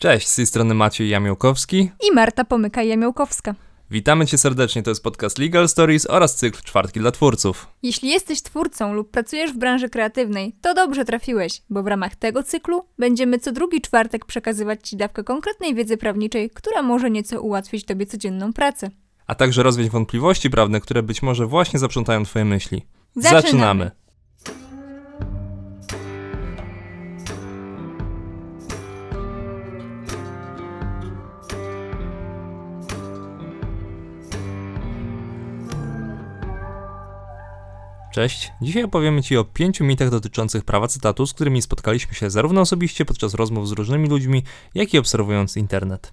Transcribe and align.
Cześć, 0.00 0.28
z 0.28 0.36
tej 0.36 0.46
strony 0.46 0.74
Maciej 0.74 1.08
Jamiołkowski 1.08 1.90
i 2.08 2.14
Marta 2.14 2.44
Pomykaj-Jamiołkowska. 2.44 3.54
Witamy 3.90 4.26
Cię 4.26 4.38
serdecznie, 4.38 4.82
to 4.82 4.90
jest 4.90 5.02
podcast 5.02 5.38
Legal 5.38 5.68
Stories 5.68 6.06
oraz 6.10 6.36
cykl 6.36 6.62
Czwartki 6.62 7.00
dla 7.00 7.10
Twórców. 7.12 7.66
Jeśli 7.82 8.08
jesteś 8.08 8.42
twórcą 8.42 8.94
lub 8.94 9.10
pracujesz 9.10 9.52
w 9.52 9.56
branży 9.56 9.88
kreatywnej, 9.88 10.56
to 10.60 10.74
dobrze 10.74 11.04
trafiłeś, 11.04 11.62
bo 11.70 11.82
w 11.82 11.86
ramach 11.86 12.16
tego 12.16 12.42
cyklu 12.42 12.84
będziemy 12.98 13.38
co 13.38 13.52
drugi 13.52 13.80
czwartek 13.80 14.24
przekazywać 14.24 14.88
Ci 14.88 14.96
dawkę 14.96 15.24
konkretnej 15.24 15.74
wiedzy 15.74 15.96
prawniczej, 15.96 16.50
która 16.50 16.82
może 16.82 17.10
nieco 17.10 17.40
ułatwić 17.40 17.84
Tobie 17.84 18.06
codzienną 18.06 18.52
pracę. 18.52 18.90
A 19.26 19.34
także 19.34 19.62
rozwiać 19.62 19.90
wątpliwości 19.90 20.50
prawne, 20.50 20.80
które 20.80 21.02
być 21.02 21.22
może 21.22 21.46
właśnie 21.46 21.78
zaprzątają 21.78 22.24
Twoje 22.24 22.44
myśli. 22.44 22.86
Zaczynamy. 23.16 23.42
Zaczynamy. 23.42 23.90
Cześć, 38.16 38.52
dzisiaj 38.62 38.84
opowiemy 38.84 39.22
Ci 39.22 39.36
o 39.36 39.44
pięciu 39.44 39.84
mitach 39.84 40.10
dotyczących 40.10 40.64
prawa 40.64 40.88
cytatu, 40.88 41.26
z 41.26 41.34
którymi 41.34 41.62
spotkaliśmy 41.62 42.14
się 42.14 42.30
zarówno 42.30 42.60
osobiście 42.60 43.04
podczas 43.04 43.34
rozmów 43.34 43.68
z 43.68 43.72
różnymi 43.72 44.08
ludźmi, 44.08 44.42
jak 44.74 44.94
i 44.94 44.98
obserwując 44.98 45.56
internet. 45.56 46.12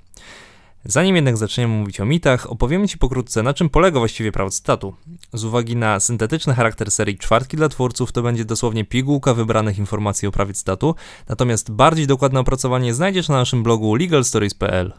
Zanim 0.85 1.16
jednak 1.16 1.38
zaczniemy 1.38 1.73
mówić 1.73 1.99
o 1.99 2.05
mitach, 2.05 2.52
opowiemy 2.52 2.88
Ci 2.88 2.97
pokrótce, 2.97 3.44
na 3.44 3.53
czym 3.53 3.70
polega 3.70 3.99
właściwie 3.99 4.31
prawo 4.31 4.49
cytatu. 4.52 4.95
Z 5.34 5.44
uwagi 5.44 5.75
na 5.75 5.99
syntetyczny 5.99 6.53
charakter 6.53 6.91
serii 6.91 7.17
czwartki 7.17 7.58
dla 7.58 7.70
twórców, 7.70 8.11
to 8.11 8.22
będzie 8.22 8.45
dosłownie 8.45 8.85
pigułka 8.85 9.33
wybranych 9.33 9.77
informacji 9.77 10.27
o 10.27 10.31
prawie 10.31 10.53
cytatu, 10.53 10.95
natomiast 11.30 11.72
bardziej 11.72 12.08
dokładne 12.08 12.39
opracowanie 12.39 12.94
znajdziesz 12.94 13.30
na 13.30 13.35
naszym 13.35 13.63
blogu 13.63 13.95
legalstories.pl. 13.95 14.94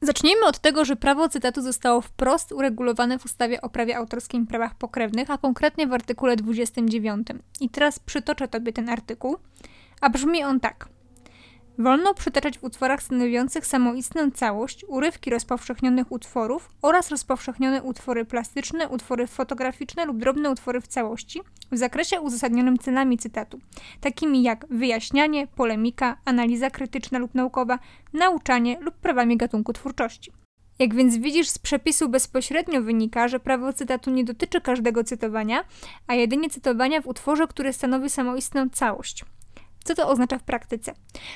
Zacznijmy 0.00 0.46
od 0.46 0.58
tego, 0.58 0.84
że 0.84 0.96
prawo 0.96 1.28
cytatu 1.28 1.62
zostało 1.62 2.00
wprost 2.00 2.52
uregulowane 2.52 3.18
w 3.18 3.24
ustawie 3.24 3.60
o 3.60 3.68
prawie 3.68 3.96
autorskim 3.96 4.42
i 4.42 4.46
prawach 4.46 4.74
pokrewnych, 4.74 5.30
a 5.30 5.38
konkretnie 5.38 5.86
w 5.86 5.92
artykule 5.92 6.36
29. 6.36 7.28
I 7.60 7.70
teraz 7.70 7.98
przytoczę 7.98 8.48
Tobie 8.48 8.72
ten 8.72 8.88
artykuł, 8.88 9.36
a 10.00 10.10
brzmi 10.10 10.44
on 10.44 10.60
tak. 10.60 10.88
Wolno 11.80 12.14
przytaczać 12.14 12.58
w 12.58 12.64
utworach 12.64 13.02
stanowiących 13.02 13.66
samoistną 13.66 14.30
całość 14.30 14.84
urywki 14.88 15.30
rozpowszechnionych 15.30 16.12
utworów 16.12 16.70
oraz 16.82 17.10
rozpowszechnione 17.10 17.82
utwory 17.82 18.24
plastyczne, 18.24 18.88
utwory 18.88 19.26
fotograficzne 19.26 20.04
lub 20.04 20.18
drobne 20.18 20.50
utwory 20.50 20.80
w 20.80 20.88
całości 20.88 21.40
w 21.72 21.76
zakresie 21.76 22.20
uzasadnionym 22.20 22.78
celami 22.78 23.18
cytatu, 23.18 23.60
takimi 24.00 24.42
jak 24.42 24.66
wyjaśnianie, 24.70 25.46
polemika, 25.46 26.16
analiza 26.24 26.70
krytyczna 26.70 27.18
lub 27.18 27.34
naukowa, 27.34 27.78
nauczanie 28.12 28.78
lub 28.80 28.94
prawami 28.94 29.36
gatunku 29.36 29.72
twórczości. 29.72 30.32
Jak 30.78 30.94
więc 30.94 31.16
widzisz, 31.16 31.48
z 31.48 31.58
przepisu 31.58 32.08
bezpośrednio 32.08 32.82
wynika, 32.82 33.28
że 33.28 33.40
prawo 33.40 33.72
cytatu 33.72 34.10
nie 34.10 34.24
dotyczy 34.24 34.60
każdego 34.60 35.04
cytowania, 35.04 35.64
a 36.06 36.14
jedynie 36.14 36.50
cytowania 36.50 37.00
w 37.00 37.06
utworze, 37.06 37.46
który 37.46 37.72
stanowi 37.72 38.10
samoistną 38.10 38.68
całość. 38.70 39.24
Co 39.88 39.94
to 39.94 40.08
oznacza 40.08 40.38
w 40.38 40.42
praktyce? 40.42 40.94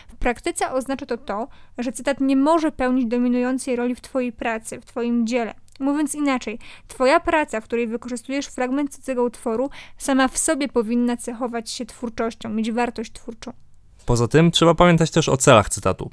W 0.08 0.16
praktyce 0.16 0.72
oznacza 0.72 1.06
to 1.06 1.18
to, 1.18 1.48
że 1.78 1.92
cytat 1.92 2.20
nie 2.20 2.36
może 2.36 2.72
pełnić 2.72 3.06
dominującej 3.06 3.76
roli 3.76 3.94
w 3.94 4.00
Twojej 4.00 4.32
pracy, 4.32 4.80
w 4.80 4.84
Twoim 4.84 5.26
dziele. 5.26 5.54
Mówiąc 5.80 6.14
inaczej, 6.14 6.58
Twoja 6.88 7.20
praca, 7.20 7.60
w 7.60 7.64
której 7.64 7.86
wykorzystujesz 7.86 8.46
fragment 8.46 8.94
cudzego 8.94 9.24
utworu, 9.24 9.70
sama 9.98 10.28
w 10.28 10.38
sobie 10.38 10.68
powinna 10.68 11.16
cechować 11.16 11.70
się 11.70 11.86
twórczością, 11.86 12.48
mieć 12.48 12.72
wartość 12.72 13.12
twórczą. 13.12 13.52
Poza 14.06 14.28
tym 14.28 14.50
trzeba 14.50 14.74
pamiętać 14.74 15.10
też 15.10 15.28
o 15.28 15.36
celach 15.36 15.68
cytatu. 15.68 16.10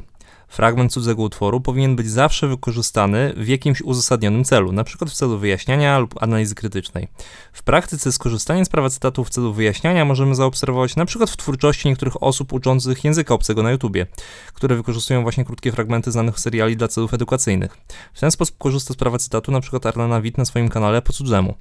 Fragment 0.50 0.94
cudzego 0.94 1.24
utworu 1.24 1.62
powinien 1.62 1.96
być 1.96 2.10
zawsze 2.10 2.48
wykorzystany 2.48 3.34
w 3.38 3.48
jakimś 3.48 3.82
uzasadnionym 3.82 4.44
celu, 4.44 4.70
np. 4.70 5.06
w 5.06 5.14
celu 5.14 5.38
wyjaśniania 5.38 6.00
lub 6.00 6.24
analizy 6.24 6.56
krytycznej. 6.56 7.08
W 7.54 7.64
praktyce 7.64 8.12
skorzystanie 8.12 8.66
z 8.66 8.70
prawa 8.70 8.90
cytatu 8.90 9.24
w 9.24 9.30
celu 9.30 9.54
wyjaśniania 9.54 10.06
możemy 10.06 10.36
zaobserwować 10.36 10.98
np. 10.98 11.28
w 11.28 11.38
twórczości 11.38 11.88
niektórych 11.88 12.24
osób 12.24 12.54
uczących 12.54 13.04
języka 13.04 13.34
obcego 13.34 13.64
na 13.64 13.72
YouTubie, 13.72 14.08
które 14.54 14.76
wykorzystują 14.76 15.22
właśnie 15.22 15.46
krótkie 15.46 15.72
fragmenty 15.72 16.12
znanych 16.12 16.40
seriali 16.40 16.78
dla 16.78 16.88
celów 16.88 17.14
edukacyjnych. 17.14 17.78
W 18.14 18.20
ten 18.20 18.32
sposób 18.32 18.58
korzysta 18.58 18.94
z 18.94 18.98
prawa 18.98 19.18
cytatu 19.18 19.52
np. 19.52 19.80
Arlena 19.84 20.22
Witt 20.22 20.38
na 20.38 20.46
swoim 20.46 20.70
kanale 20.70 21.02
po 21.02 21.14
cudzemu. 21.14 21.54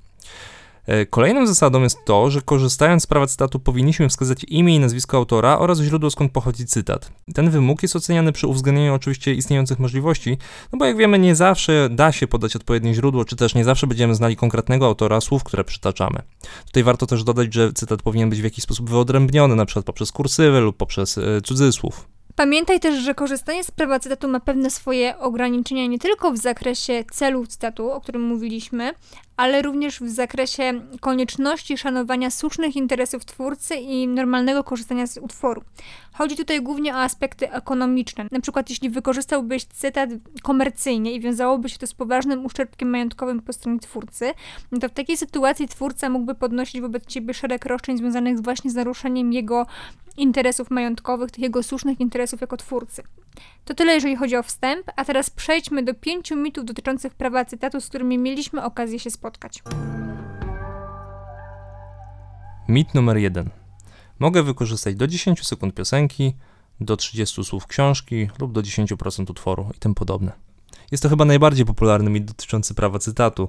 E, 0.88 1.06
kolejną 1.06 1.47
zasadą 1.47 1.82
jest 1.82 2.04
to, 2.04 2.31
że 2.31 2.43
korzystając 2.43 3.03
z 3.03 3.06
prawa 3.06 3.26
cytatu 3.26 3.60
powinniśmy 3.60 4.09
wskazać 4.09 4.44
imię 4.44 4.76
i 4.76 4.81
nazwisko 4.81 5.16
autora 5.16 5.59
oraz 5.59 5.81
źródło 5.81 6.10
skąd 6.10 6.32
pochodzi 6.32 6.66
cytat. 6.66 7.12
Ten 7.34 7.50
wymóg 7.50 7.82
jest 7.82 7.97
oceniany 7.97 8.32
przy 8.32 8.47
uwzględnieniu 8.47 8.94
oczywiście 8.94 9.34
istniejących 9.34 9.78
możliwości, 9.78 10.38
no 10.72 10.78
bo 10.78 10.84
jak 10.84 10.97
wiemy 10.97 11.19
nie 11.19 11.34
zawsze 11.34 11.88
da 11.91 12.12
się 12.12 12.26
podać 12.26 12.56
odpowiednie 12.56 12.94
źródło, 12.94 13.25
czy 13.25 13.37
też 13.37 13.54
nie 13.54 13.65
zawsze 13.65 13.87
będziemy 13.87 14.15
znali 14.15 14.37
konkretnego 14.37 14.87
autora 14.87 15.21
słów, 15.21 15.44
które 15.44 15.65
przytaczamy. 15.65 16.22
Tutaj 16.66 16.82
warto 16.82 17.06
też 17.06 17.25
dodać, 17.25 17.55
że 17.55 17.72
cytat 17.72 18.03
powinien 18.03 18.31
być 18.31 18.41
w 18.41 18.44
jakiś 18.44 18.65
sposób 18.65 18.91
wyodrębniony, 18.91 19.66
przykład 19.66 19.84
poprzez 19.84 20.12
kursywy 20.12 20.60
lub 20.60 20.76
poprzez 20.76 21.19
e, 21.19 21.41
cudzysłów. 21.41 22.09
Pamiętaj 22.37 22.81
też, 22.81 23.05
że 23.05 23.15
korzystanie 23.15 23.65
z 23.65 23.70
prawa 23.70 24.00
cytatu 24.00 24.28
ma 24.28 24.41
pewne 24.41 24.70
swoje 24.70 25.19
ograniczenia 25.19 25.87
nie 25.87 25.99
tylko 25.99 26.32
w 26.32 26.37
zakresie 26.37 27.05
celu 27.12 27.47
cytatu, 27.47 27.91
o 27.91 28.00
którym 28.00 28.22
mówiliśmy, 28.22 28.93
ale 29.38 29.62
również 29.62 30.00
w 30.00 30.09
zakresie 30.09 30.81
konieczności 31.00 31.78
szanowania 31.78 32.31
słusznych 32.31 32.76
interesów 32.76 33.25
twórcy 33.25 33.76
i 33.76 34.09
normalnego 34.09 34.65
korzystania 34.65 35.06
z 35.06 35.19
utworu. 35.19 35.62
Chodzi 36.12 36.37
tutaj 36.37 36.62
głównie 36.62 36.94
o 36.94 36.99
aspekty 36.99 37.53
ekonomiczne. 37.53 38.26
Na 38.31 38.41
przykład, 38.41 38.71
jeśli 38.71 38.91
wykorzystałbyś 38.91 39.65
cytat 39.65 40.10
komercyjnie 40.43 41.12
i 41.12 41.21
wiązałoby 41.21 41.69
się 41.69 41.78
to 41.78 41.87
z 41.87 41.94
poważnym 41.94 42.47
uszczerbkiem 42.47 42.91
majątkowym 42.91 43.43
po 43.43 43.53
stronie 43.53 43.78
twórcy, 43.78 44.32
no 44.72 44.78
to 44.78 44.88
w 44.88 44.93
takiej 44.93 45.16
sytuacji 45.16 45.69
twórca 45.69 46.09
mógłby 46.09 46.34
podnosić 46.34 46.81
wobec 46.81 47.06
ciebie 47.06 47.34
szereg 47.34 47.65
roszczeń 47.65 47.99
związanych 47.99 48.41
właśnie 48.41 48.70
z 48.70 48.75
naruszeniem 48.75 49.32
jego 49.32 49.66
interesów 50.16 50.70
majątkowych, 50.70 51.31
tych 51.31 51.43
jego 51.43 51.62
słusznych 51.62 52.00
interesów 52.00 52.41
jako 52.41 52.56
twórcy. 52.56 53.03
To 53.65 53.75
tyle, 53.75 53.94
jeżeli 53.94 54.16
chodzi 54.16 54.37
o 54.37 54.43
wstęp, 54.43 54.87
a 54.97 55.04
teraz 55.04 55.31
przejdźmy 55.31 55.82
do 55.82 55.94
pięciu 55.94 56.37
mitów 56.37 56.65
dotyczących 56.65 57.15
prawa 57.15 57.44
cytatu, 57.44 57.81
z 57.81 57.88
którymi 57.88 58.19
mieliśmy 58.19 58.65
okazję 58.65 58.99
się 58.99 59.10
spotkać. 59.10 59.62
Mit 62.69 62.94
numer 62.94 63.16
jeden. 63.16 63.50
Mogę 64.19 64.43
wykorzystać 64.43 64.94
do 64.94 65.06
10 65.06 65.47
sekund 65.47 65.75
piosenki, 65.75 66.34
do 66.81 66.97
30 66.97 67.44
słów 67.44 67.66
książki 67.66 68.28
lub 68.38 68.53
do 68.53 68.62
10% 68.62 69.31
utworu 69.31 69.70
i 69.76 69.78
tym 69.78 69.94
podobne. 69.94 70.32
Jest 70.91 71.03
to 71.03 71.09
chyba 71.09 71.25
najbardziej 71.25 71.66
popularny 71.66 72.10
mit 72.10 72.25
dotyczący 72.25 72.75
prawa 72.75 72.99
cytatu. 72.99 73.49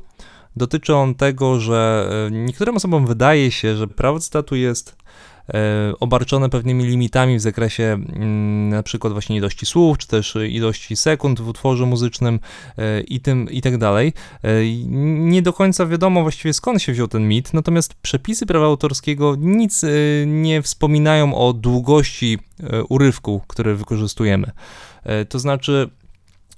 Dotyczy 0.55 0.95
on 0.95 1.15
tego, 1.15 1.59
że 1.59 2.09
e, 2.27 2.31
niektórym 2.31 2.75
osobom 2.75 3.07
wydaje 3.07 3.51
się, 3.51 3.75
że 3.75 3.87
prawo 3.87 4.19
cytatu 4.19 4.55
jest 4.55 4.95
obarczone 5.99 6.49
pewnymi 6.49 6.83
limitami 6.83 7.37
w 7.37 7.41
zakresie 7.41 7.83
mm, 7.83 8.69
na 8.69 8.83
przykład 8.83 9.13
właśnie 9.13 9.37
ilości 9.37 9.65
słów, 9.65 9.97
czy 9.97 10.07
też 10.07 10.37
ilości 10.49 10.95
sekund 10.95 11.41
w 11.41 11.47
utworze 11.47 11.85
muzycznym 11.85 12.39
e, 12.77 13.01
i 13.01 13.19
tym 13.19 13.49
i 13.49 13.61
tak 13.61 13.77
dalej. 13.77 14.13
E, 14.43 14.49
nie 15.29 15.41
do 15.41 15.53
końca 15.53 15.85
wiadomo 15.85 16.21
właściwie 16.21 16.53
skąd 16.53 16.81
się 16.81 16.91
wziął 16.93 17.07
ten 17.07 17.27
mit, 17.27 17.53
natomiast 17.53 17.93
przepisy 17.93 18.45
prawa 18.45 18.65
autorskiego 18.65 19.35
nic 19.37 19.85
nie 20.25 20.61
wspominają 20.61 21.35
o 21.35 21.53
długości 21.53 22.37
urywku, 22.89 23.41
który 23.47 23.75
wykorzystujemy. 23.75 24.51
To 25.29 25.39
znaczy, 25.39 25.89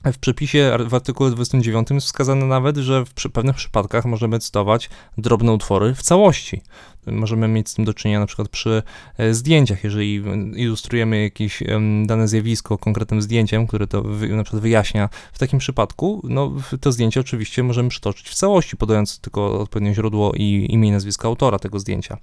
w 0.06 0.18
przepisie 0.18 0.78
w 0.88 0.94
artykule 0.94 1.31
29 1.31 1.88
jest 1.91 2.07
wskazane 2.07 2.46
nawet, 2.46 2.78
że 2.78 3.06
w 3.06 3.13
pewnych 3.34 3.56
przypadkach 3.56 4.06
możemy 4.06 4.40
cytować 4.40 4.90
drobne 5.18 5.51
utwory 5.51 5.96
w 5.96 6.01
całości. 6.01 6.62
Możemy 7.07 7.47
mieć 7.47 7.69
z 7.69 7.73
tym 7.73 7.85
do 7.85 7.94
czynienia 7.94 8.19
na 8.19 8.25
przykład 8.25 8.50
przy 8.50 8.84
e, 9.17 9.34
zdjęciach, 9.34 9.84
jeżeli 9.84 10.23
ilustrujemy 10.56 11.22
jakieś 11.22 11.63
dane 12.06 12.28
zjawisko 12.28 12.78
konkretnym 12.78 13.22
zdjęciem, 13.22 13.67
które 13.67 13.88
to 13.88 14.03
na 14.29 14.44
przykład 14.44 14.62
wyjaśnia. 14.62 15.09
W 15.33 15.39
takim 15.39 15.59
przypadku 15.59 16.21
no, 16.24 16.51
to 16.81 16.92
zdjęcie 16.92 17.19
oczywiście 17.19 17.63
możemy 17.63 17.89
przytoczyć 17.89 18.30
w 18.30 18.36
całości, 18.36 18.77
podając 18.77 19.19
tylko 19.19 19.59
odpowiednie 19.59 19.94
źródło 19.94 20.31
i 20.36 20.68
imię 20.69 20.88
i 20.89 20.92
nazwisko 20.92 21.27
autora 21.27 21.59
tego 21.59 21.80
zdjęcia. 21.80 22.18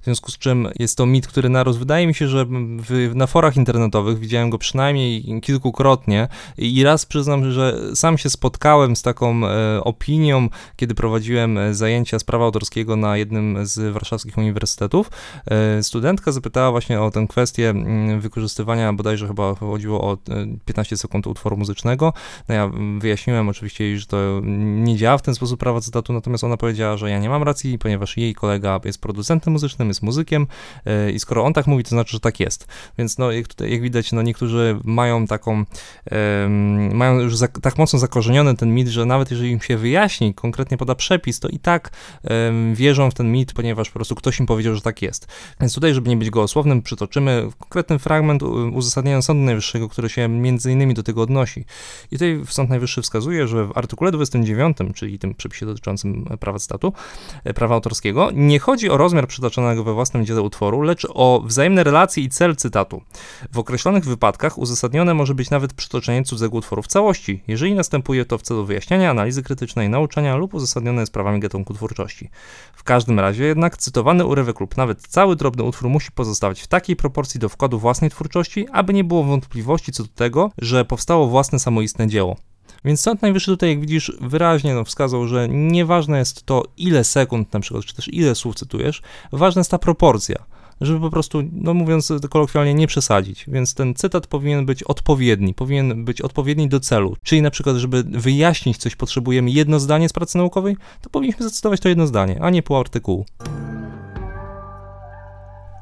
W 0.00 0.06
związku 0.06 0.30
z 0.30 0.38
czym 0.38 0.68
jest 0.78 0.98
to 0.98 1.06
mit, 1.06 1.26
który 1.26 1.48
narósł. 1.48 1.78
Wydaje 1.78 2.06
mi 2.06 2.14
się, 2.14 2.28
że 2.28 2.46
w, 2.78 3.10
na 3.14 3.26
forach 3.26 3.56
internetowych 3.56 4.18
widziałem 4.18 4.50
go 4.50 4.58
przynajmniej 4.58 5.40
kilkukrotnie 5.40 6.28
i 6.58 6.84
raz 6.84 7.06
przyznam, 7.06 7.52
że 7.52 7.80
sam 7.94 8.18
się 8.18 8.30
spotkałem 8.30 8.96
z 8.96 9.02
taką 9.02 9.46
e, 9.46 9.84
opinią, 9.84 10.48
kiedy 10.76 10.94
prowadziłem 10.94 11.58
e, 11.58 11.74
zajęcia 11.74 12.18
z 12.18 12.24
prawa 12.24 12.44
autorskiego 12.44 12.96
na 12.96 13.16
jednym 13.16 13.66
z 13.66 13.92
warszawskich 13.92 14.13
warszawskich 14.14 14.38
uniwersytetów. 14.38 15.10
E, 15.50 15.82
studentka 15.82 16.32
zapytała 16.32 16.70
właśnie 16.70 17.00
o 17.00 17.10
tę 17.10 17.26
kwestię 17.28 17.70
mm, 17.70 18.20
wykorzystywania, 18.20 18.92
bodajże 18.92 19.26
chyba 19.26 19.54
chodziło 19.54 20.00
o 20.00 20.12
e, 20.12 20.16
15 20.64 20.96
sekund 20.96 21.26
utworu 21.26 21.56
muzycznego. 21.56 22.12
No 22.48 22.54
ja 22.54 22.70
wyjaśniłem 22.98 23.48
oczywiście 23.48 23.84
jej, 23.84 23.98
że 23.98 24.06
to 24.06 24.40
nie 24.44 24.96
działa 24.96 25.18
w 25.18 25.22
ten 25.22 25.34
sposób 25.34 25.60
prawa 25.60 25.80
cytatu, 25.80 26.12
natomiast 26.12 26.44
ona 26.44 26.56
powiedziała, 26.56 26.96
że 26.96 27.10
ja 27.10 27.18
nie 27.18 27.28
mam 27.28 27.42
racji, 27.42 27.78
ponieważ 27.78 28.16
jej 28.16 28.34
kolega 28.34 28.80
jest 28.84 29.00
producentem 29.00 29.52
muzycznym, 29.52 29.88
jest 29.88 30.02
muzykiem 30.02 30.46
e, 30.86 31.10
i 31.10 31.20
skoro 31.20 31.44
on 31.44 31.52
tak 31.52 31.66
mówi, 31.66 31.84
to 31.84 31.90
znaczy, 31.90 32.12
że 32.12 32.20
tak 32.20 32.40
jest. 32.40 32.66
Więc 32.98 33.18
no, 33.18 33.32
jak, 33.32 33.48
tutaj, 33.48 33.72
jak 33.72 33.82
widać, 33.82 34.12
no 34.12 34.22
niektórzy 34.22 34.78
mają 34.84 35.26
taką, 35.26 35.64
mają 36.92 37.20
już 37.20 37.36
za, 37.36 37.48
tak 37.48 37.78
mocno 37.78 37.98
zakorzeniony 37.98 38.56
ten 38.56 38.74
mit, 38.74 38.88
że 38.88 39.04
nawet 39.04 39.30
jeżeli 39.30 39.50
im 39.50 39.60
się 39.60 39.76
wyjaśni, 39.76 40.34
konkretnie 40.34 40.76
poda 40.76 40.94
przepis, 40.94 41.40
to 41.40 41.48
i 41.48 41.58
tak 41.58 41.90
wierzą 42.74 43.10
w 43.10 43.14
ten 43.14 43.32
mit, 43.32 43.52
ponieważ 43.52 43.90
po 43.90 43.98
prostu 44.04 44.14
ktoś 44.14 44.40
im 44.40 44.46
powiedział, 44.46 44.74
że 44.74 44.80
tak 44.80 45.02
jest. 45.02 45.26
Więc 45.60 45.74
tutaj, 45.74 45.94
żeby 45.94 46.10
nie 46.10 46.16
być 46.16 46.30
gołosłownym, 46.30 46.82
przytoczymy 46.82 47.48
konkretny 47.58 47.98
fragment 47.98 48.42
uzasadnienia 48.72 49.22
Sądu 49.22 49.44
Najwyższego, 49.44 49.88
który 49.88 50.08
się 50.08 50.28
między 50.28 50.72
innymi 50.72 50.94
do 50.94 51.02
tego 51.02 51.22
odnosi. 51.22 51.64
I 52.10 52.14
tutaj 52.14 52.40
Sąd 52.48 52.70
Najwyższy 52.70 53.02
wskazuje, 53.02 53.46
że 53.46 53.66
w 53.66 53.78
artykule 53.78 54.12
29, 54.12 54.76
czyli 54.94 55.18
tym 55.18 55.34
przepisie 55.34 55.66
dotyczącym 55.66 56.24
prawa 56.40 56.58
cytatu, 56.58 56.92
e, 57.44 57.54
prawa 57.54 57.74
autorskiego, 57.74 58.30
nie 58.34 58.58
chodzi 58.58 58.90
o 58.90 58.96
rozmiar 58.96 59.28
przytoczonego 59.28 59.84
we 59.84 59.92
własnym 59.92 60.26
dziele 60.26 60.42
utworu, 60.42 60.82
lecz 60.82 61.06
o 61.14 61.42
wzajemne 61.44 61.84
relacje 61.84 62.22
i 62.22 62.28
cel 62.28 62.56
cytatu. 62.56 63.02
W 63.52 63.58
określonych 63.58 64.04
wypadkach 64.04 64.58
uzasadnione 64.58 65.14
może 65.14 65.34
być 65.34 65.50
nawet 65.50 65.72
przytoczenie 65.72 66.24
cudzego 66.24 66.56
utworu 66.56 66.82
w 66.82 66.86
całości, 66.86 67.42
jeżeli 67.48 67.74
następuje 67.74 68.24
to 68.24 68.38
w 68.38 68.42
celu 68.42 68.64
wyjaśniania, 68.64 69.10
analizy 69.10 69.42
krytycznej, 69.42 69.88
nauczania 69.88 70.36
lub 70.36 70.54
uzasadnione 70.54 71.00
jest 71.00 71.12
prawami 71.12 71.40
gatunku 71.40 71.74
twórczości. 71.74 72.30
W 72.74 72.82
każdym 72.82 73.20
razie 73.20 73.44
jednak 73.44 73.76
cytowany 73.94 74.24
urywek 74.24 74.60
lub 74.60 74.76
nawet 74.76 75.02
cały 75.02 75.36
drobny 75.36 75.62
utwór 75.62 75.88
musi 75.88 76.12
pozostawać 76.12 76.60
w 76.60 76.66
takiej 76.66 76.96
proporcji 76.96 77.40
do 77.40 77.48
wkładu 77.48 77.78
własnej 77.78 78.10
twórczości, 78.10 78.66
aby 78.72 78.94
nie 78.94 79.04
było 79.04 79.24
wątpliwości 79.24 79.92
co 79.92 80.02
do 80.02 80.08
tego, 80.08 80.50
że 80.58 80.84
powstało 80.84 81.26
własne 81.26 81.58
samoistne 81.58 82.06
dzieło. 82.08 82.36
Więc 82.84 83.00
Sąd 83.00 83.22
Najwyższy 83.22 83.50
tutaj, 83.50 83.68
jak 83.68 83.80
widzisz, 83.80 84.12
wyraźnie 84.20 84.74
no, 84.74 84.84
wskazał, 84.84 85.28
że 85.28 85.48
nieważne 85.48 86.18
jest 86.18 86.46
to, 86.46 86.62
ile 86.76 87.04
sekund 87.04 87.52
na 87.52 87.60
przykład, 87.60 87.84
czy 87.84 87.94
też 87.94 88.08
ile 88.08 88.34
słów 88.34 88.54
cytujesz, 88.54 89.02
ważna 89.32 89.60
jest 89.60 89.70
ta 89.70 89.78
proporcja, 89.78 90.44
żeby 90.80 91.00
po 91.00 91.10
prostu, 91.10 91.42
no 91.52 91.74
mówiąc 91.74 92.12
kolokwialnie, 92.30 92.74
nie 92.74 92.86
przesadzić. 92.86 93.44
Więc 93.48 93.74
ten 93.74 93.94
cytat 93.94 94.26
powinien 94.26 94.66
być 94.66 94.82
odpowiedni, 94.82 95.54
powinien 95.54 96.04
być 96.04 96.20
odpowiedni 96.20 96.68
do 96.68 96.80
celu. 96.80 97.16
Czyli 97.22 97.42
na 97.42 97.50
przykład, 97.50 97.76
żeby 97.76 98.02
wyjaśnić 98.02 98.76
coś, 98.76 98.96
potrzebujemy 98.96 99.50
jedno 99.50 99.80
zdanie 99.80 100.08
z 100.08 100.12
pracy 100.12 100.38
naukowej, 100.38 100.76
to 101.02 101.10
powinniśmy 101.10 101.44
zacytować 101.44 101.80
to 101.80 101.88
jedno 101.88 102.06
zdanie, 102.06 102.38
a 102.42 102.50
nie 102.50 102.62
pół 102.62 102.76
artykułu. 102.76 103.26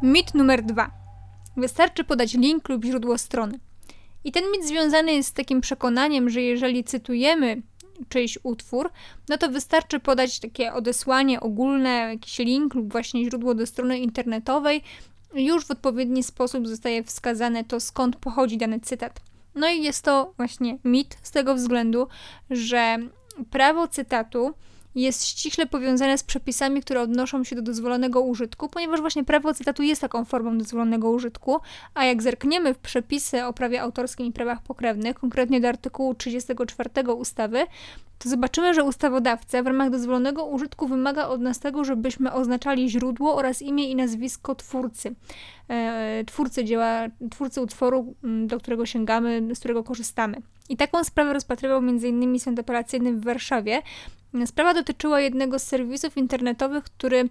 Mit 0.03 0.35
numer 0.35 0.63
dwa. 0.63 0.91
Wystarczy 1.57 2.05
podać 2.05 2.35
link 2.35 2.69
lub 2.69 2.85
źródło 2.85 3.19
strony. 3.19 3.59
I 4.25 4.33
ten 4.33 4.45
mit 4.53 4.65
związany 4.67 5.13
jest 5.13 5.29
z 5.29 5.33
takim 5.33 5.61
przekonaniem, 5.61 6.31
że 6.31 6.43
jeżeli 6.43 6.85
cytujemy 6.85 7.63
czyjś 8.09 8.39
utwór, 8.43 8.91
no 9.29 9.39
to 9.39 9.49
wystarczy 9.49 10.01
podać 10.01 10.41
takie 10.41 10.73
odesłanie 10.73 11.41
ogólne, 11.41 11.91
jakiś 11.91 12.39
link 12.39 12.75
lub 12.75 12.93
właśnie 12.93 13.25
źródło 13.25 13.55
do 13.55 13.67
strony 13.67 13.99
internetowej. 13.99 14.83
Już 15.35 15.67
w 15.67 15.71
odpowiedni 15.71 16.23
sposób 16.23 16.69
zostaje 16.69 17.05
wskazane 17.05 17.65
to, 17.65 17.81
skąd 17.81 18.17
pochodzi 18.17 18.59
dany 18.59 18.81
cytat. 18.81 19.21
No 19.55 19.69
i 19.69 19.83
jest 19.83 20.05
to 20.05 20.33
właśnie 20.37 20.79
mit 20.85 21.17
z 21.23 21.31
tego 21.31 21.55
względu, 21.55 22.09
że 22.51 22.99
prawo 23.51 23.89
cytatu 23.89 24.55
jest 24.95 25.27
ściśle 25.27 25.67
powiązane 25.67 26.19
z 26.19 26.23
przepisami, 26.23 26.81
które 26.81 27.01
odnoszą 27.01 27.45
się 27.45 27.57
do 27.57 27.63
dozwolonego 27.63 28.21
użytku, 28.21 28.69
ponieważ 28.69 29.01
właśnie 29.01 29.25
prawo 29.25 29.55
cytatu 29.55 29.83
jest 29.83 30.01
taką 30.01 30.25
formą 30.25 30.59
dozwolonego 30.59 31.11
użytku, 31.11 31.61
a 31.95 32.05
jak 32.05 32.23
zerkniemy 32.23 32.75
w 32.75 32.79
przepisy 32.79 33.45
o 33.45 33.53
prawie 33.53 33.83
autorskim 33.83 34.27
i 34.27 34.33
prawach 34.33 34.63
pokrewnych, 34.63 35.19
konkretnie 35.19 35.61
do 35.61 35.69
artykułu 35.69 36.15
34 36.15 36.91
ustawy, 37.17 37.67
to 38.23 38.29
zobaczymy, 38.29 38.75
że 38.75 38.85
ustawodawca 38.85 39.63
w 39.63 39.67
ramach 39.67 39.91
dozwolonego 39.91 40.45
użytku 40.45 40.89
wymaga 40.89 41.27
od 41.27 41.41
nas 41.41 41.59
tego, 41.59 41.85
żebyśmy 41.85 42.33
oznaczali 42.33 42.91
źródło 42.91 43.35
oraz 43.35 43.63
imię 43.63 43.91
i 43.91 43.97
nazwisko 43.97 44.55
twórcy. 44.55 45.15
E, 45.69 46.25
twórcy 46.27 46.65
dzieła, 46.65 47.09
twórcy 47.31 47.61
utworu, 47.61 48.15
do 48.47 48.59
którego 48.59 48.87
sięgamy, 48.87 49.55
z 49.55 49.59
którego 49.59 49.85
korzystamy. 49.85 50.37
I 50.69 50.77
taką 50.77 51.05
sprawę 51.05 51.33
rozpatrywał 51.33 51.79
m.in. 51.79 52.41
Sąd 52.41 52.59
Apelacyjny 52.59 53.13
w 53.13 53.25
Warszawie. 53.25 53.83
Sprawa 54.47 54.75
dotyczyła 54.75 55.21
jednego 55.21 55.59
z 55.59 55.63
serwisów 55.63 56.17
internetowych, 56.17 56.85
który 56.85 57.29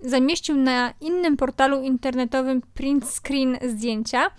zamieścił 0.00 0.56
na 0.56 0.94
innym 1.00 1.36
portalu 1.36 1.82
internetowym 1.82 2.62
print 2.74 3.04
screen 3.08 3.58
zdjęcia 3.68 4.30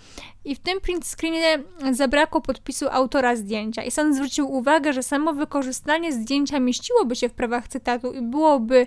i 0.44 0.54
w 0.54 0.58
tym 0.58 0.80
print 0.80 1.06
screenie 1.06 1.62
zabrakło 1.92 2.40
podpisu 2.40 2.86
autora 2.90 3.36
zdjęcia. 3.36 3.82
I 3.82 3.90
sąd 3.90 4.14
zwrócił 4.16 4.52
uwagę, 4.52 4.92
że 4.92 5.02
samo 5.02 5.32
wykorzystanie 5.32 6.12
zdjęcia 6.12 6.60
mieściłoby 6.60 7.16
się 7.16 7.28
w 7.28 7.32
prawach 7.32 7.68
cytatu 7.68 8.12
i 8.12 8.22
byłoby 8.22 8.86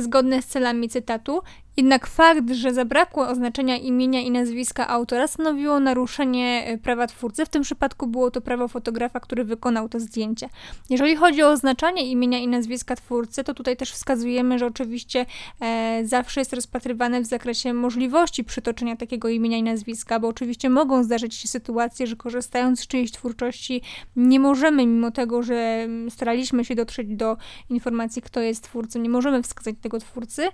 zgodne 0.00 0.42
z 0.42 0.46
celami 0.46 0.88
cytatu, 0.88 1.42
jednak 1.76 2.06
fakt, 2.06 2.50
że 2.50 2.74
zabrakło 2.74 3.28
oznaczenia 3.28 3.76
imienia 3.76 4.20
i 4.20 4.30
nazwiska 4.30 4.88
autora 4.88 5.26
stanowiło 5.26 5.80
naruszenie 5.80 6.64
e, 6.66 6.78
prawa 6.78 7.06
twórcy. 7.06 7.46
W 7.46 7.48
tym 7.48 7.62
przypadku 7.62 8.06
było 8.06 8.30
to 8.30 8.40
prawo 8.40 8.68
fotografa, 8.68 9.20
który 9.20 9.44
wykonał 9.44 9.88
to 9.88 10.00
zdjęcie. 10.00 10.48
Jeżeli 10.90 11.16
chodzi 11.16 11.42
o 11.42 11.48
oznaczanie 11.48 12.10
imienia 12.10 12.38
i 12.38 12.48
nazwiska 12.48 12.96
twórcy, 12.96 13.44
to 13.44 13.54
tutaj 13.54 13.76
też 13.76 13.92
wskazujemy, 13.92 14.58
że 14.58 14.66
oczywiście 14.66 15.26
e, 15.60 16.02
zawsze 16.04 16.40
jest 16.40 16.52
rozpatrywane 16.52 17.20
w 17.20 17.26
zakresie 17.26 17.74
możliwości 17.74 18.44
przytoczenia 18.44 18.96
takiego 18.96 19.28
imienia 19.28 19.58
i 19.58 19.62
nazwiska, 19.62 20.20
bo 20.20 20.28
oczywiście 20.28 20.70
mogą 20.70 21.04
zdarzyć 21.04 21.34
się 21.34 21.48
sytuacje, 21.48 22.06
że 22.06 22.16
korzystając 22.16 22.80
z 22.80 22.86
czyjejś 22.86 23.12
twórczości 23.12 23.82
nie 24.16 24.40
możemy, 24.40 24.86
mimo 24.86 25.10
tego, 25.10 25.42
że 25.42 25.54
mm, 25.54 26.10
staraliśmy 26.10 26.64
się 26.64 26.74
dotrzeć 26.74 27.08
do 27.08 27.36
informacji, 27.70 28.22
kto 28.22 28.40
jest 28.40 28.64
twórcą, 28.64 28.98
nie 28.98 29.08
możemy 29.08 29.42
wskazać 29.42 29.74
tego 29.82 29.98
twórcy, 29.98 30.48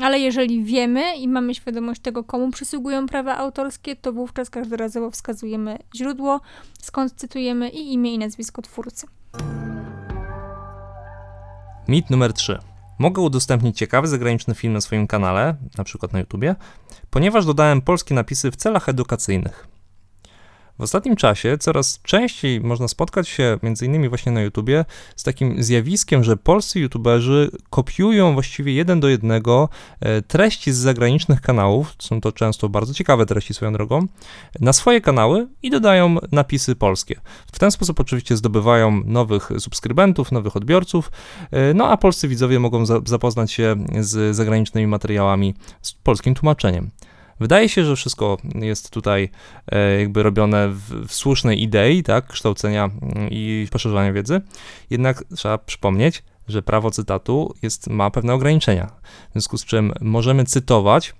ale 0.00 0.18
jeżeli 0.18 0.61
wiemy 0.62 1.16
i 1.16 1.28
mamy 1.28 1.54
świadomość 1.54 2.00
tego, 2.00 2.24
komu 2.24 2.50
przysługują 2.50 3.06
prawa 3.06 3.36
autorskie, 3.36 3.96
to 3.96 4.12
wówczas 4.12 4.50
każdorazowo 4.50 5.10
wskazujemy 5.10 5.78
źródło, 5.94 6.40
skąd 6.80 7.12
cytujemy 7.12 7.68
i 7.68 7.92
imię 7.92 8.14
i 8.14 8.18
nazwisko 8.18 8.62
twórcy. 8.62 9.06
Mit 11.88 12.10
numer 12.10 12.32
3. 12.32 12.58
Mogę 12.98 13.22
udostępnić 13.22 13.78
ciekawy 13.78 14.08
zagraniczny 14.08 14.54
film 14.54 14.72
na 14.72 14.80
swoim 14.80 15.06
kanale, 15.06 15.54
na 15.78 15.84
przykład 15.84 16.12
na 16.12 16.18
YouTubie, 16.18 16.54
ponieważ 17.10 17.46
dodałem 17.46 17.80
polskie 17.80 18.14
napisy 18.14 18.50
w 18.50 18.56
celach 18.56 18.88
edukacyjnych. 18.88 19.71
W 20.78 20.82
ostatnim 20.82 21.16
czasie 21.16 21.58
coraz 21.58 22.00
częściej 22.02 22.60
można 22.60 22.88
spotkać 22.88 23.28
się, 23.28 23.58
między 23.62 23.86
innymi 23.86 24.08
właśnie 24.08 24.32
na 24.32 24.40
YouTubie, 24.40 24.84
z 25.16 25.22
takim 25.22 25.62
zjawiskiem, 25.62 26.24
że 26.24 26.36
polscy 26.36 26.80
YouTuberzy 26.80 27.50
kopiują 27.70 28.32
właściwie 28.32 28.72
jeden 28.72 29.00
do 29.00 29.08
jednego 29.08 29.68
e, 30.00 30.22
treści 30.22 30.72
z 30.72 30.76
zagranicznych 30.76 31.40
kanałów, 31.40 31.94
są 31.98 32.20
to 32.20 32.32
często 32.32 32.68
bardzo 32.68 32.94
ciekawe 32.94 33.26
treści 33.26 33.54
swoją 33.54 33.72
drogą, 33.72 34.06
na 34.60 34.72
swoje 34.72 35.00
kanały 35.00 35.48
i 35.62 35.70
dodają 35.70 36.16
napisy 36.32 36.76
polskie. 36.76 37.20
W 37.52 37.58
ten 37.58 37.70
sposób 37.70 38.00
oczywiście 38.00 38.36
zdobywają 38.36 39.02
nowych 39.04 39.50
subskrybentów, 39.58 40.32
nowych 40.32 40.56
odbiorców, 40.56 41.10
e, 41.50 41.74
no 41.74 41.88
a 41.88 41.96
polscy 41.96 42.28
widzowie 42.28 42.60
mogą 42.60 42.86
za- 42.86 43.00
zapoznać 43.04 43.52
się 43.52 43.76
z 44.00 44.36
zagranicznymi 44.36 44.86
materiałami 44.86 45.54
z 45.82 45.92
polskim 45.92 46.34
tłumaczeniem. 46.34 46.90
Wydaje 47.42 47.68
się, 47.68 47.84
że 47.84 47.96
wszystko 47.96 48.38
jest 48.54 48.90
tutaj 48.90 49.28
e, 49.66 50.00
jakby 50.00 50.22
robione 50.22 50.68
w, 50.68 51.06
w 51.08 51.14
słusznej 51.14 51.62
idei, 51.62 52.02
tak, 52.02 52.26
kształcenia 52.26 52.84
mm, 52.84 53.28
i 53.30 53.68
poszerzania 53.70 54.12
wiedzy. 54.12 54.40
Jednak 54.90 55.24
trzeba 55.36 55.58
przypomnieć, 55.58 56.22
że 56.48 56.62
prawo 56.62 56.90
cytatu 56.90 57.54
jest, 57.62 57.90
ma 57.90 58.10
pewne 58.10 58.34
ograniczenia. 58.34 58.90
W 59.28 59.32
związku 59.32 59.58
z 59.58 59.64
czym 59.64 59.92
możemy 60.00 60.44
cytować 60.44 61.14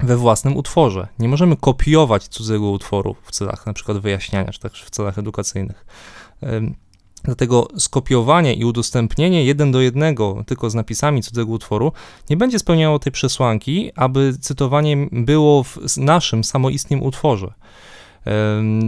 we 0.00 0.16
własnym 0.16 0.56
utworze. 0.56 1.08
Nie 1.18 1.28
możemy 1.28 1.56
kopiować 1.56 2.28
cudzego 2.28 2.70
utworu 2.70 3.16
w 3.22 3.30
celach 3.30 3.66
na 3.66 3.72
przykład 3.72 3.98
wyjaśniania, 3.98 4.52
czy 4.52 4.60
też 4.60 4.84
w 4.84 4.90
celach 4.90 5.18
edukacyjnych. 5.18 5.86
Dlatego 7.26 7.68
skopiowanie 7.78 8.54
i 8.54 8.64
udostępnienie 8.64 9.44
jeden 9.44 9.72
do 9.72 9.80
jednego 9.80 10.44
tylko 10.46 10.70
z 10.70 10.74
napisami 10.74 11.22
cudzego 11.22 11.52
utworu 11.52 11.92
nie 12.30 12.36
będzie 12.36 12.58
spełniało 12.58 12.98
tej 12.98 13.12
przesłanki, 13.12 13.90
aby 13.96 14.34
cytowanie 14.40 15.08
było 15.12 15.62
w 15.62 15.78
naszym 15.96 16.44
samoistnym 16.44 17.02
utworze. 17.02 17.52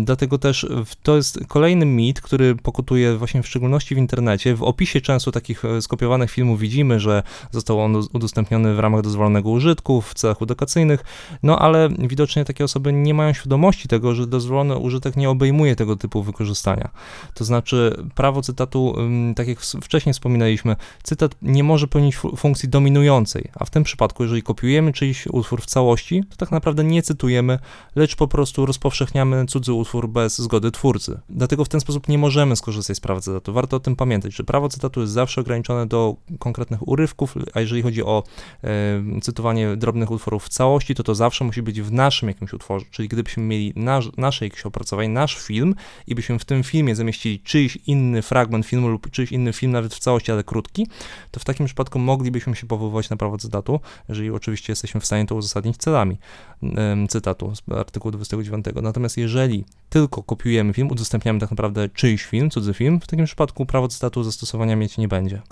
Dlatego 0.04 0.38
też 0.38 0.66
to 1.02 1.16
jest 1.16 1.40
kolejny 1.48 1.86
mit, 1.86 2.20
który 2.20 2.54
pokutuje 2.54 3.16
właśnie 3.16 3.42
w 3.42 3.46
szczególności 3.46 3.94
w 3.94 3.98
internecie. 3.98 4.54
W 4.54 4.62
opisie 4.62 5.00
często 5.00 5.32
takich 5.32 5.64
e, 5.64 5.82
skopiowanych 5.82 6.30
filmów 6.30 6.60
widzimy, 6.60 7.00
że 7.00 7.22
został 7.50 7.80
on 7.80 7.96
udostępniony 7.96 8.74
w 8.74 8.78
ramach 8.78 9.02
dozwolonego 9.02 9.50
użytku 9.50 10.00
w 10.00 10.14
celach 10.14 10.42
edukacyjnych, 10.42 11.04
no 11.42 11.58
ale 11.58 11.88
widocznie 11.98 12.44
takie 12.44 12.64
osoby 12.64 12.92
nie 12.92 13.14
mają 13.14 13.32
świadomości 13.32 13.88
tego, 13.88 14.14
że 14.14 14.26
dozwolony 14.26 14.76
użytek 14.76 15.16
nie 15.16 15.30
obejmuje 15.30 15.76
tego 15.76 15.96
typu 15.96 16.22
wykorzystania. 16.22 16.88
To 17.34 17.44
znaczy 17.44 18.04
prawo 18.14 18.42
cytatu, 18.42 18.96
tak 19.36 19.48
jak 19.48 19.60
wcześniej 19.60 20.12
wspominaliśmy, 20.12 20.76
cytat 21.02 21.34
nie 21.42 21.64
może 21.64 21.88
pełnić 21.88 22.16
fu- 22.16 22.36
funkcji 22.36 22.68
dominującej, 22.68 23.50
a 23.54 23.64
w 23.64 23.70
tym 23.70 23.84
przypadku, 23.84 24.22
jeżeli 24.22 24.42
kopiujemy 24.42 24.92
czyjś 24.92 25.26
utwór 25.26 25.62
w 25.62 25.66
całości, 25.66 26.22
to 26.30 26.36
tak 26.36 26.50
naprawdę 26.50 26.84
nie 26.84 27.02
cytujemy, 27.02 27.58
lecz 27.96 28.16
po 28.16 28.28
prostu 28.28 28.66
rozpowszechniamy 28.66 29.27
cudzy 29.48 29.72
utwór 29.72 30.08
bez 30.08 30.38
zgody 30.38 30.70
twórcy. 30.70 31.20
Dlatego 31.28 31.64
w 31.64 31.68
ten 31.68 31.80
sposób 31.80 32.08
nie 32.08 32.18
możemy 32.18 32.56
skorzystać 32.56 32.96
z 32.96 33.00
prawa 33.00 33.20
cytatu. 33.20 33.52
Warto 33.52 33.76
o 33.76 33.80
tym 33.80 33.96
pamiętać, 33.96 34.34
że 34.34 34.44
prawo 34.44 34.68
cytatu 34.68 35.00
jest 35.00 35.12
zawsze 35.12 35.40
ograniczone 35.40 35.86
do 35.86 36.16
konkretnych 36.38 36.88
urywków, 36.88 37.34
a 37.54 37.60
jeżeli 37.60 37.82
chodzi 37.82 38.04
o 38.04 38.22
e, 38.64 39.20
cytowanie 39.20 39.76
drobnych 39.76 40.10
utworów 40.10 40.44
w 40.44 40.48
całości, 40.48 40.94
to 40.94 41.02
to 41.02 41.14
zawsze 41.14 41.44
musi 41.44 41.62
być 41.62 41.82
w 41.82 41.92
naszym 41.92 42.28
jakimś 42.28 42.52
utworze, 42.52 42.86
czyli 42.90 43.08
gdybyśmy 43.08 43.42
mieli 43.42 43.72
nasz, 43.76 44.08
nasze 44.16 44.44
jakieś 44.44 44.66
opracowanie, 44.66 45.08
nasz 45.08 45.38
film 45.38 45.74
i 46.06 46.14
byśmy 46.14 46.38
w 46.38 46.44
tym 46.44 46.62
filmie 46.62 46.96
zamieścili 46.96 47.40
czyjś 47.40 47.78
inny 47.86 48.22
fragment 48.22 48.66
filmu 48.66 48.88
lub 48.88 49.10
czyjś 49.10 49.32
inny 49.32 49.52
film, 49.52 49.72
nawet 49.72 49.94
w 49.94 49.98
całości, 49.98 50.32
ale 50.32 50.44
krótki, 50.44 50.86
to 51.30 51.40
w 51.40 51.44
takim 51.44 51.66
przypadku 51.66 51.98
moglibyśmy 51.98 52.56
się 52.56 52.66
powoływać 52.66 53.10
na 53.10 53.16
prawo 53.16 53.38
cytatu, 53.38 53.80
jeżeli 54.08 54.30
oczywiście 54.30 54.72
jesteśmy 54.72 55.00
w 55.00 55.06
stanie 55.06 55.26
to 55.26 55.34
uzasadnić 55.34 55.76
celami 55.76 56.18
em, 56.62 57.08
cytatu 57.08 57.54
z 57.54 57.72
artykułu 57.72 58.12
29. 58.12 58.66
Natomiast 58.82 59.16
jeżeli 59.18 59.64
tylko 59.88 60.22
kopiujemy 60.22 60.72
film, 60.72 60.90
udostępniamy 60.90 61.40
tak 61.40 61.50
naprawdę 61.50 61.88
czyjś 61.88 62.24
film, 62.24 62.50
cudzy 62.50 62.74
film, 62.74 63.00
w 63.00 63.06
takim 63.06 63.24
przypadku 63.24 63.66
prawo 63.66 63.88
cytatu 63.88 64.24
zastosowania 64.24 64.76
mieć 64.76 64.98
nie 64.98 65.08
będzie. 65.08 65.42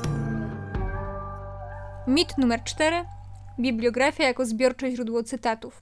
Mit 2.06 2.38
numer 2.38 2.64
4. 2.64 2.96
Bibliografia 3.60 4.24
jako 4.24 4.46
zbiorcze 4.46 4.90
źródło 4.90 5.22
cytatów. 5.22 5.80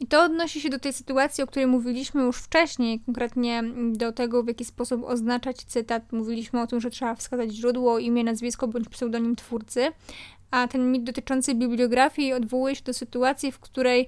I 0.00 0.06
to 0.06 0.24
odnosi 0.24 0.60
się 0.60 0.70
do 0.70 0.78
tej 0.78 0.92
sytuacji, 0.92 1.44
o 1.44 1.46
której 1.46 1.66
mówiliśmy 1.66 2.22
już 2.22 2.36
wcześniej, 2.36 3.00
konkretnie 3.00 3.62
do 3.92 4.12
tego, 4.12 4.42
w 4.42 4.48
jaki 4.48 4.64
sposób 4.64 5.04
oznaczać 5.04 5.56
cytat. 5.56 6.12
Mówiliśmy 6.12 6.60
o 6.60 6.66
tym, 6.66 6.80
że 6.80 6.90
trzeba 6.90 7.14
wskazać 7.14 7.52
źródło, 7.52 7.98
imię, 7.98 8.24
nazwisko 8.24 8.68
bądź 8.68 8.88
pseudonim 8.88 9.36
twórcy, 9.36 9.92
a 10.50 10.68
ten 10.68 10.92
mit 10.92 11.04
dotyczący 11.04 11.54
bibliografii 11.54 12.32
odwołuje 12.32 12.74
się 12.74 12.82
do 12.84 12.94
sytuacji, 12.94 13.52
w 13.52 13.58
której 13.58 14.06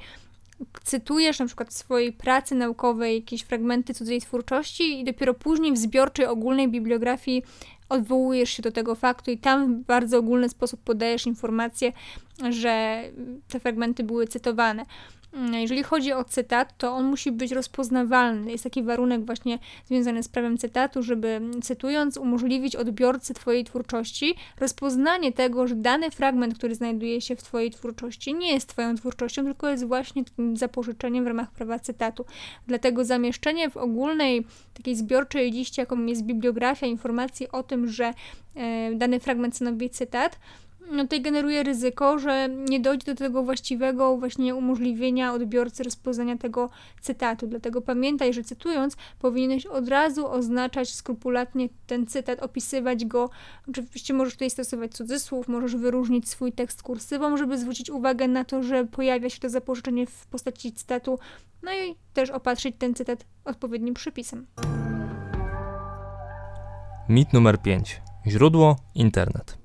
cytujesz 0.85 1.39
na 1.39 1.47
przykład 1.47 1.69
w 1.69 1.73
swojej 1.73 2.13
pracy 2.13 2.55
naukowej 2.55 3.15
jakieś 3.15 3.43
fragmenty 3.43 3.95
cudzej 3.95 4.21
twórczości 4.21 5.01
i 5.01 5.05
dopiero 5.05 5.35
później 5.35 5.73
w 5.73 5.79
zbiorczej 5.79 6.27
ogólnej 6.27 6.69
bibliografii 6.69 7.43
odwołujesz 7.89 8.51
się 8.51 8.63
do 8.63 8.73
tego 8.73 8.95
faktu 8.95 9.31
i 9.31 9.39
tam 9.39 9.75
w 9.75 9.87
bardzo 9.87 10.19
ogólny 10.19 10.49
sposób 10.49 10.81
podajesz 10.81 11.27
informację, 11.27 11.93
że 12.51 13.03
te 13.49 13.61
fragmenty 13.61 14.05
były 14.05 14.27
cytowane. 14.27 14.85
Mm, 15.33 15.55
Jeżeli 15.55 15.83
chodzi 15.83 16.13
o 16.13 16.25
cytat, 16.25 16.79
to 16.79 16.93
on 16.93 17.05
musi 17.05 17.33
być 17.33 17.53
rozpoznawalny. 17.53 18.51
Jest 18.51 18.65
taki 18.65 18.83
warunek 18.83 19.27
właśnie 19.27 19.59
związany 19.87 20.23
z 20.23 20.29
prawem 20.29 20.59
cytatu, 20.59 21.03
żeby 21.03 21.41
cytując 21.63 22.17
umożliwić 22.17 22.77
odbiorcy 22.77 23.35
Twojej 23.35 23.65
twórczości 23.65 24.35
rozpoznanie 24.61 25.33
tego, 25.33 25.67
że 25.67 25.75
dany 25.75 26.11
fragment, 26.11 26.59
który 26.59 26.75
znajduje 26.75 27.21
się 27.21 27.37
w 27.37 27.43
Twojej 27.43 27.71
twórczości, 27.71 28.35
nie 28.35 28.53
jest 28.53 28.69
Twoją 28.69 28.95
twórczością, 28.95 29.45
tylko 29.45 29.69
jest 29.69 29.85
właśnie 29.85 30.25
zapożyczeniem 30.55 31.25
w 31.25 31.27
ramach 31.27 31.51
prawa 31.51 31.79
cytatu. 31.79 32.25
Dlatego 32.67 33.05
zamieszczenie 33.05 33.71
w 33.71 33.77
ogólnej, 33.77 34.47
takiej 34.75 34.97
zbiorczej 34.97 35.53
liście, 35.53 35.83
jaką 35.83 36.07
jest 36.07 36.23
bibliografia, 36.23 36.87
informacji 36.87 37.49
o 37.53 37.63
tym, 37.63 37.89
że 37.89 38.15
e, 38.55 38.95
dany 38.95 39.21
fragment 39.21 39.57
stanowi 39.57 39.91
cytat, 39.91 40.39
no 40.93 41.03
tutaj 41.03 41.23
generuje 41.23 41.63
ryzyko, 41.63 42.19
że 42.19 42.49
nie 42.49 42.81
dojdzie 42.81 43.15
do 43.15 43.15
tego 43.15 43.43
właściwego 43.43 44.17
właśnie 44.17 44.55
umożliwienia 44.55 45.33
odbiorcy 45.33 45.83
rozpoznania 45.83 46.37
tego 46.37 46.71
cytatu. 47.01 47.47
Dlatego 47.47 47.81
pamiętaj, 47.81 48.35
że 48.35 48.43
cytując, 48.43 48.97
powinieneś 49.19 49.67
od 49.67 49.89
razu 49.89 50.27
oznaczać 50.27 50.95
skrupulatnie 50.95 51.69
ten 51.87 52.07
cytat, 52.07 52.43
opisywać 52.43 53.05
go. 53.05 53.31
Oczywiście 53.69 54.15
możesz 54.15 54.33
tutaj 54.35 54.51
stosować 54.51 54.93
cudzysłów, 54.93 55.49
możesz 55.49 55.77
wyróżnić 55.77 56.29
swój 56.29 56.53
tekst 56.53 56.83
kursywą, 56.83 57.37
żeby 57.37 57.59
zwrócić 57.59 57.91
uwagę 57.91 58.29
na 58.29 58.45
to, 58.45 58.63
że 58.63 58.85
pojawia 58.85 59.31
się 59.31 59.41
to 59.41 59.49
zapożyczenie 59.49 60.07
w 60.07 60.27
postaci 60.27 60.73
cytatu, 60.73 61.19
no 61.63 61.73
i 61.73 61.95
też 62.15 62.31
opatrzyć 62.31 62.77
ten 62.79 62.95
cytat 62.95 63.25
odpowiednim 63.45 63.95
przypisem. 63.95 64.47
Mit 67.09 67.33
numer 67.33 67.63
5. 67.63 68.01
Źródło 68.27 68.77
internet. 68.95 69.58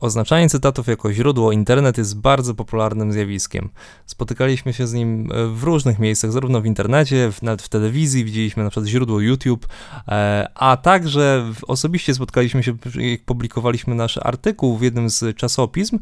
Oznaczanie 0.00 0.48
cytatów 0.48 0.86
jako 0.86 1.12
źródło 1.12 1.52
internet 1.52 1.98
jest 1.98 2.20
bardzo 2.20 2.54
popularnym 2.54 3.12
zjawiskiem. 3.12 3.68
Spotykaliśmy 4.06 4.72
się 4.72 4.86
z 4.86 4.92
nim 4.92 5.32
e, 5.32 5.46
w 5.46 5.62
różnych 5.62 5.98
miejscach, 5.98 6.32
zarówno 6.32 6.60
w 6.60 6.66
internecie, 6.66 7.32
w, 7.32 7.42
nawet 7.42 7.62
w 7.62 7.68
telewizji, 7.68 8.24
widzieliśmy 8.24 8.64
na 8.64 8.70
przykład 8.70 8.86
źródło 8.86 9.20
YouTube, 9.20 9.66
e, 10.08 10.48
a 10.54 10.76
także 10.76 11.52
osobiście 11.66 12.14
spotkaliśmy 12.14 12.62
się, 12.62 12.76
jak 12.94 13.24
publikowaliśmy 13.24 13.94
nasz 13.94 14.18
artykuł 14.18 14.76
w 14.76 14.82
jednym 14.82 15.10
z 15.10 15.36
czasopism. 15.36 15.98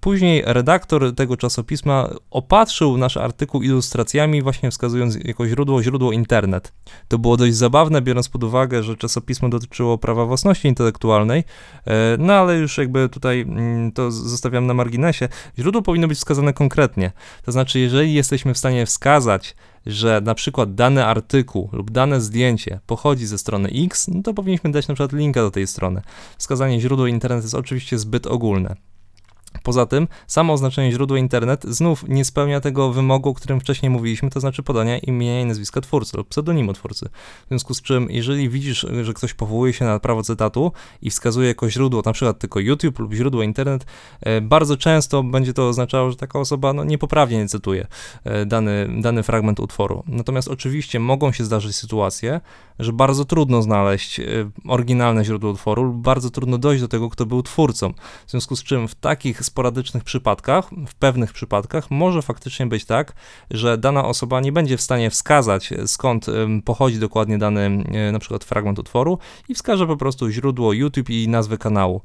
Później 0.00 0.42
redaktor 0.46 1.14
tego 1.14 1.36
czasopisma 1.36 2.08
opatrzył 2.30 2.96
nasz 2.96 3.16
artykuł 3.16 3.62
ilustracjami, 3.62 4.42
właśnie 4.42 4.70
wskazując 4.70 5.16
jako 5.24 5.48
źródło 5.48 5.82
źródło 5.82 6.12
internet. 6.12 6.72
To 7.08 7.18
było 7.18 7.36
dość 7.36 7.54
zabawne, 7.54 8.02
biorąc 8.02 8.28
pod 8.28 8.44
uwagę, 8.44 8.82
że 8.82 8.96
czasopismo 8.96 9.48
dotyczyło 9.48 9.98
prawa 9.98 10.26
własności 10.26 10.68
intelektualnej, 10.68 11.44
e, 11.86 12.16
no 12.18 12.32
ale 12.32 12.56
już 12.56 12.78
jakby 12.78 12.91
tutaj 13.08 13.40
mm, 13.40 13.92
to 13.92 14.10
zostawiam 14.10 14.66
na 14.66 14.74
marginesie. 14.74 15.28
Źródło 15.58 15.82
powinno 15.82 16.08
być 16.08 16.18
wskazane 16.18 16.52
konkretnie. 16.52 17.12
To 17.44 17.52
znaczy, 17.52 17.78
jeżeli 17.78 18.14
jesteśmy 18.14 18.54
w 18.54 18.58
stanie 18.58 18.86
wskazać, 18.86 19.56
że 19.86 20.20
na 20.24 20.34
przykład 20.34 20.74
dany 20.74 21.06
artykuł 21.06 21.68
lub 21.72 21.90
dane 21.90 22.20
zdjęcie 22.20 22.80
pochodzi 22.86 23.26
ze 23.26 23.38
strony 23.38 23.68
X, 23.84 24.08
no 24.08 24.22
to 24.22 24.34
powinniśmy 24.34 24.72
dać 24.72 24.88
na 24.88 24.94
przykład 24.94 25.12
linka 25.12 25.40
do 25.40 25.50
tej 25.50 25.66
strony. 25.66 26.02
Wskazanie 26.38 26.80
źródła 26.80 27.08
internet 27.08 27.42
jest 27.42 27.54
oczywiście 27.54 27.98
zbyt 27.98 28.26
ogólne. 28.26 28.76
Poza 29.62 29.86
tym, 29.86 30.08
samo 30.26 30.52
oznaczenie 30.52 30.92
źródła 30.92 31.18
internet 31.18 31.64
znów 31.64 32.04
nie 32.08 32.24
spełnia 32.24 32.60
tego 32.60 32.92
wymogu, 32.92 33.30
o 33.30 33.34
którym 33.34 33.60
wcześniej 33.60 33.90
mówiliśmy, 33.90 34.30
to 34.30 34.40
znaczy 34.40 34.62
podania 34.62 34.98
imienia 34.98 35.40
i 35.40 35.44
nazwiska 35.44 35.80
twórcy 35.80 36.16
lub 36.16 36.28
pseudonimu 36.28 36.72
twórcy. 36.72 37.08
W 37.44 37.48
związku 37.48 37.74
z 37.74 37.82
czym, 37.82 38.06
jeżeli 38.10 38.48
widzisz, 38.48 38.86
że 39.02 39.12
ktoś 39.12 39.34
powołuje 39.34 39.72
się 39.72 39.84
na 39.84 39.98
prawo 39.98 40.22
cytatu 40.22 40.72
i 41.02 41.10
wskazuje 41.10 41.48
jako 41.48 41.70
źródło 41.70 42.02
na 42.06 42.12
przykład 42.12 42.38
tylko 42.38 42.60
YouTube 42.60 42.98
lub 42.98 43.12
źródło 43.12 43.42
internet, 43.42 43.86
e, 44.20 44.40
bardzo 44.40 44.76
często 44.76 45.22
będzie 45.22 45.52
to 45.52 45.68
oznaczało, 45.68 46.10
że 46.10 46.16
taka 46.16 46.38
osoba 46.38 46.72
no, 46.72 46.84
niepoprawnie 46.84 47.38
nie 47.38 47.48
cytuje 47.48 47.86
e, 48.24 48.46
dany, 48.46 48.88
dany 49.00 49.22
fragment 49.22 49.60
utworu. 49.60 50.02
Natomiast 50.06 50.48
oczywiście 50.48 51.00
mogą 51.00 51.32
się 51.32 51.44
zdarzyć 51.44 51.76
sytuacje, 51.76 52.40
że 52.78 52.92
bardzo 52.92 53.24
trudno 53.24 53.62
znaleźć 53.62 54.20
e, 54.20 54.24
oryginalne 54.68 55.24
źródło 55.24 55.50
utworu 55.50 55.82
lub 55.82 55.96
bardzo 55.96 56.30
trudno 56.30 56.58
dojść 56.58 56.82
do 56.82 56.88
tego, 56.88 57.10
kto 57.10 57.26
był 57.26 57.42
twórcą. 57.42 57.92
W 58.26 58.30
związku 58.30 58.56
z 58.56 58.62
czym 58.62 58.88
w 58.88 58.94
takich 58.94 59.41
sporadycznych 59.46 60.04
przypadkach, 60.04 60.70
w 60.88 60.94
pewnych 60.94 61.32
przypadkach 61.32 61.90
może 61.90 62.22
faktycznie 62.22 62.66
być 62.66 62.84
tak, 62.84 63.12
że 63.50 63.78
dana 63.78 64.04
osoba 64.04 64.40
nie 64.40 64.52
będzie 64.52 64.76
w 64.76 64.80
stanie 64.80 65.10
wskazać 65.10 65.72
e, 65.72 65.88
skąd 65.88 66.26
pochodzi 66.64 66.98
dokładnie 66.98 67.38
dany 67.38 67.60
e, 67.60 68.12
na 68.12 68.18
przykład 68.18 68.44
fragment 68.44 68.78
utworu 68.78 69.18
i 69.48 69.54
wskaże 69.54 69.86
po 69.86 69.96
prostu 69.96 70.30
źródło 70.30 70.72
YouTube 70.72 71.10
i 71.10 71.28
nazwę 71.28 71.58
kanału. 71.58 72.00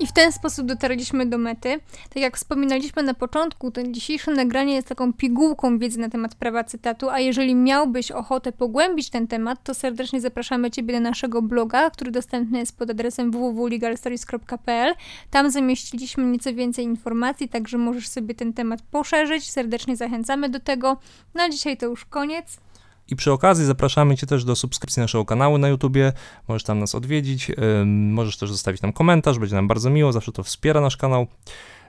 I 0.00 0.06
w 0.06 0.12
ten 0.12 0.32
sposób 0.32 0.66
dotarliśmy 0.66 1.26
do 1.26 1.38
mety. 1.38 1.80
Tak 2.08 2.16
jak 2.22 2.36
wspominaliśmy 2.36 3.02
na 3.02 3.14
początku, 3.14 3.70
to 3.70 3.82
dzisiejsze 3.82 4.30
nagranie 4.30 4.74
jest 4.74 4.88
taką 4.88 5.12
pigułką 5.12 5.78
wiedzy 5.78 6.00
na 6.00 6.08
temat 6.08 6.34
prawa 6.34 6.64
cytatu, 6.64 7.10
a 7.10 7.20
jeżeli 7.20 7.54
miałbyś 7.54 8.10
ochotę 8.10 8.52
pogłębić 8.52 9.10
ten 9.10 9.26
temat, 9.26 9.64
to 9.64 9.74
serdecznie 9.74 10.20
zapraszamy 10.20 10.70
Ciebie 10.70 10.94
do 10.94 11.00
naszego 11.00 11.42
bloga, 11.42 11.90
który 11.90 12.10
dostępny 12.10 12.58
jest 12.58 12.78
pod 12.78 12.90
adresem 12.90 13.30
www.legalstories.pl. 13.30 14.94
Tam 15.30 15.50
zamieściliśmy 15.50 16.24
nieco 16.24 16.54
więcej 16.54 16.84
informacji, 16.84 17.48
także 17.48 17.78
możesz 17.78 18.08
sobie 18.08 18.34
ten 18.34 18.52
temat 18.52 18.82
poszerzyć. 18.82 19.50
Serdecznie 19.50 19.96
zachęcamy 19.96 20.48
do 20.48 20.60
tego. 20.60 20.96
Na 21.34 21.48
dzisiaj 21.48 21.76
to 21.76 21.86
już 21.86 22.04
koniec. 22.04 22.58
I 23.10 23.16
przy 23.16 23.32
okazji 23.32 23.64
zapraszamy 23.64 24.16
Cię 24.16 24.26
też 24.26 24.44
do 24.44 24.56
subskrypcji 24.56 25.00
naszego 25.00 25.24
kanału 25.24 25.58
na 25.58 25.68
YouTubie. 25.68 26.12
Możesz 26.48 26.62
tam 26.62 26.78
nas 26.78 26.94
odwiedzić, 26.94 27.50
możesz 27.86 28.36
też 28.36 28.50
zostawić 28.50 28.82
nam 28.82 28.92
komentarz, 28.92 29.38
będzie 29.38 29.54
nam 29.54 29.68
bardzo 29.68 29.90
miło, 29.90 30.12
zawsze 30.12 30.32
to 30.32 30.42
wspiera 30.42 30.80
nasz 30.80 30.96
kanał. 30.96 31.26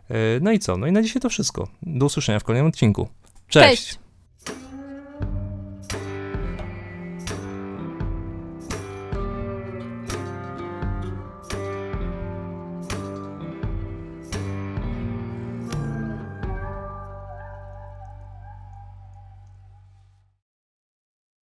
Yy, 0.10 0.16
No 0.42 0.52
i 0.52 0.60
co? 0.60 0.78
No 0.78 0.88
i 0.88 0.92
na 0.92 1.02
dzisiaj 1.02 1.22
to 1.22 1.30
wszystko. 1.30 1.68
Do 1.82 2.06
usłyszenia 2.06 2.40
w 2.40 2.44
kolejnym 2.44 2.70
odcinku. 2.70 3.08
Cześć. 3.48 3.88
Cześć. 3.88 4.09